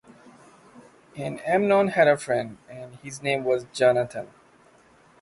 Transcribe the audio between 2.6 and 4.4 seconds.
and his name was Jonathan.